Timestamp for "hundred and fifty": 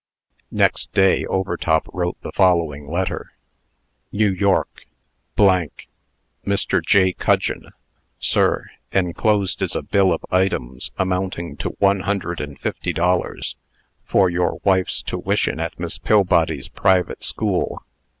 11.99-12.93